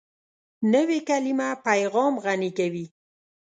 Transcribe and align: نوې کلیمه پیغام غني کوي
نوې 0.73 0.99
کلیمه 1.09 1.49
پیغام 1.67 2.13
غني 2.25 2.51
کوي 2.57 2.85